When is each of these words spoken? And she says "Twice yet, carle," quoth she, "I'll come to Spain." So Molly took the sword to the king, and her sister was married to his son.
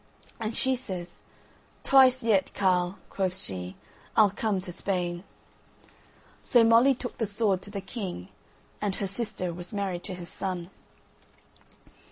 And 0.39 0.55
she 0.57 0.75
says 0.75 1.21
"Twice 1.83 2.23
yet, 2.23 2.51
carle," 2.55 2.97
quoth 3.11 3.37
she, 3.37 3.75
"I'll 4.17 4.31
come 4.31 4.59
to 4.61 4.71
Spain." 4.71 5.23
So 6.41 6.63
Molly 6.63 6.95
took 6.95 7.19
the 7.19 7.27
sword 7.27 7.61
to 7.61 7.69
the 7.69 7.81
king, 7.81 8.29
and 8.81 8.95
her 8.95 9.05
sister 9.05 9.53
was 9.53 9.73
married 9.73 10.03
to 10.05 10.15
his 10.15 10.29
son. 10.29 10.71